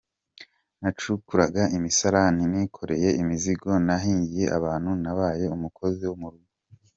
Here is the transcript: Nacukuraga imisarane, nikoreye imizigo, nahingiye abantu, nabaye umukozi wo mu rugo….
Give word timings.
Nacukuraga 0.79 1.61
imisarane, 1.77 2.43
nikoreye 2.51 3.09
imizigo, 3.21 3.69
nahingiye 3.85 4.45
abantu, 4.57 4.89
nabaye 5.03 5.45
umukozi 5.55 6.03
wo 6.09 6.15
mu 6.23 6.29
rugo…. 6.33 6.49